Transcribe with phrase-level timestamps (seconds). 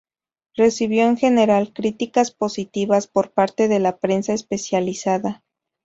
[0.55, 5.43] Recibió en general críticas positivas por parte de la prensa especializada.